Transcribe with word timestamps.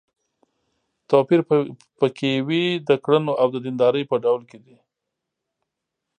توپير 1.09 1.41
په 1.99 2.07
کې 2.17 2.31
وي 2.47 2.65
د 2.87 2.89
کړنو 3.03 3.33
او 3.41 3.47
د 3.53 3.57
دیندارۍ 3.65 4.03
په 4.07 4.15
ډول 4.23 4.41
کې 4.49 4.57
دی. 4.65 4.77